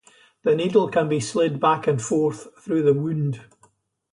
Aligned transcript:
The 0.41 0.55
needle 0.55 0.87
can 0.89 1.07
be 1.09 1.19
slid 1.19 1.59
back 1.59 1.85
and 1.85 2.01
forth 2.01 2.47
through 2.59 2.81
the 2.81 2.93
wound. 2.95 3.41